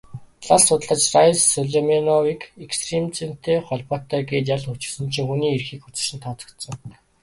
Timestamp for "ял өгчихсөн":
4.55-5.05